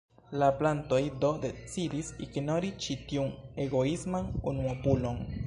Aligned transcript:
La 0.43 0.45
plantoj 0.61 1.01
do 1.25 1.29
decidis 1.43 2.09
ignori 2.29 2.73
ĉi 2.87 2.99
tiun 3.13 3.31
egoisman 3.67 4.35
unuopulon. 4.55 5.23